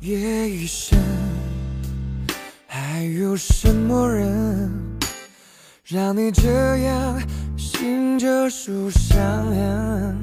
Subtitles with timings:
[0.00, 0.98] 夜已深，
[2.66, 4.72] 还有什么人
[5.84, 7.20] 让你这样
[7.58, 10.16] 醒着数伤痕？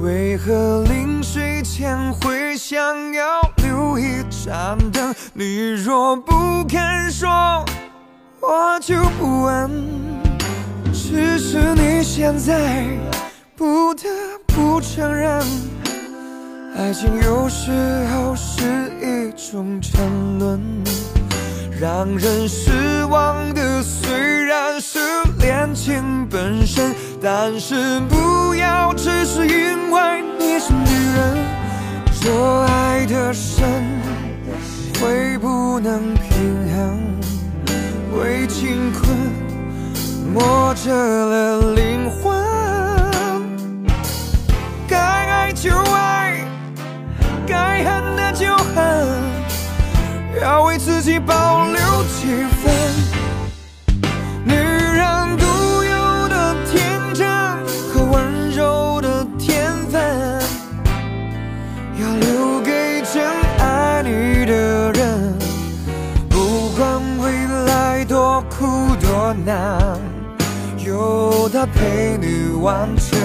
[0.00, 2.78] 为何临睡前会想
[3.12, 5.14] 要留一盏灯？
[5.32, 7.64] 你若不肯说，
[8.40, 9.70] 我就不问。
[10.92, 12.84] 只是你现在
[13.56, 14.08] 不得
[14.48, 15.40] 不承认。
[16.76, 17.70] 爱情有时
[18.12, 20.60] 候是一种沉沦，
[21.80, 24.98] 让人失望的虽然是
[25.38, 31.59] 恋情本身，但是不要只是因为你是女人。
[32.22, 33.66] 若爱的深，
[35.00, 36.30] 会不能平
[36.76, 37.00] 衡，
[38.18, 39.16] 为情困
[40.32, 42.36] 磨折了灵魂。
[44.86, 46.44] 该爱就爱。
[47.46, 49.08] 该恨的就恨，
[50.40, 52.79] 要为自己保留几分。
[69.50, 69.98] 难，
[70.78, 73.18] 有他陪你完成。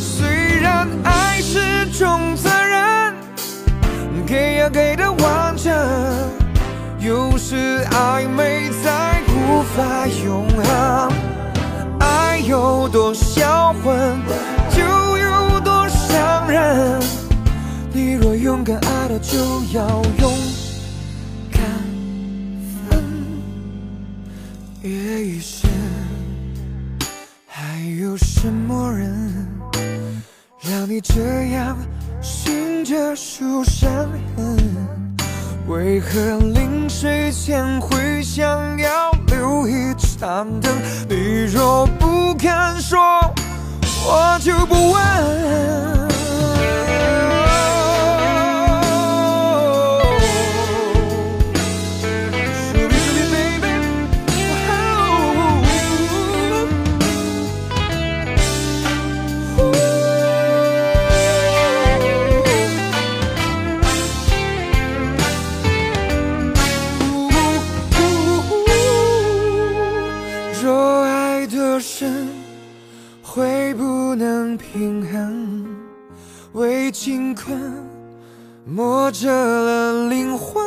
[0.00, 3.14] 虽然爱是种责任，
[4.26, 5.72] 给呀给的完整。
[6.98, 11.12] 有时暧昧在无法永恒，
[12.00, 14.20] 爱有多销魂，
[14.68, 14.82] 就
[15.16, 17.00] 有多伤人。
[17.92, 19.38] 你若勇敢爱了，就
[19.72, 19.86] 要
[20.18, 20.32] 勇
[24.82, 24.90] 夜
[25.24, 25.68] 已深，
[27.48, 29.34] 还有什么人？
[30.60, 31.76] 让你这样
[32.22, 33.90] 醒着数伤
[34.36, 34.56] 痕，
[35.66, 40.72] 为何临睡前会想要留一盏灯？
[41.08, 42.98] 你若不肯说，
[44.06, 45.77] 我就不问。
[70.60, 72.28] 若爱得深，
[73.22, 75.66] 会不能平衡，
[76.52, 77.56] 为情困
[78.64, 80.64] 磨折了灵魂。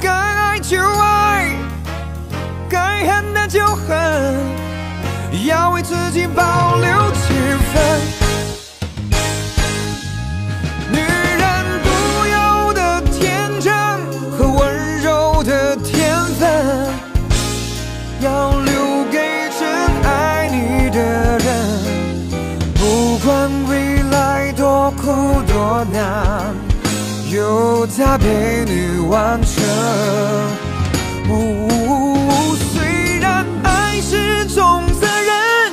[0.00, 1.56] 该爱就爱，
[2.68, 4.36] 该恨的就恨，
[5.46, 7.32] 要为自己保留几
[7.72, 8.23] 分。
[18.24, 19.18] 要留给
[19.58, 19.68] 真
[20.02, 21.46] 爱你的人。
[22.74, 26.54] 不管未来多苦多难，
[27.30, 29.62] 有他陪你完成。
[31.28, 35.72] 哦，虽然爱是种责任，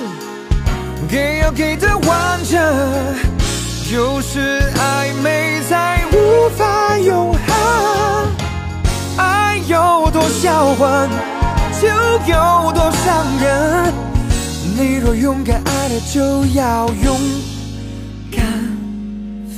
[1.10, 2.62] 给要给的完整。
[3.94, 5.41] 有时暧昧
[11.82, 13.92] 就有多伤人。
[14.78, 17.20] 你若勇敢爱了，就要勇
[18.32, 18.44] 敢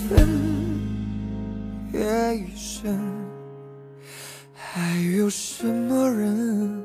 [0.07, 0.25] 分。
[1.91, 2.97] 夜已深，
[4.53, 6.81] 还有什么人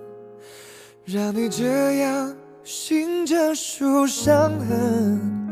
[1.04, 2.34] 让你这样
[2.64, 5.47] 醒着数伤痕？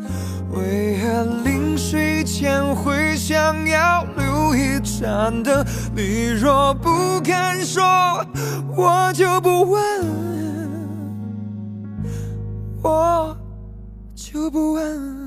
[2.27, 5.65] 前会想要留一盏灯？
[5.95, 6.91] 你若不
[7.23, 7.85] 肯说，
[8.77, 9.81] 我就不问，
[12.83, 13.37] 我
[14.15, 15.26] 就不问。